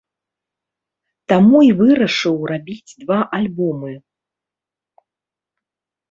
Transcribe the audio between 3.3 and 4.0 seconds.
альбомы.